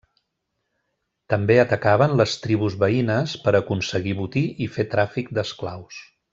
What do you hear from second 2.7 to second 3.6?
veïnes per a